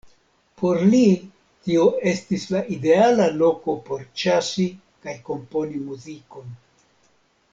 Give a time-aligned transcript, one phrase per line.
[0.59, 1.01] Por li
[1.67, 4.67] tio estis la ideala loko por ĉasi
[5.05, 6.49] kaj komponi muzikon.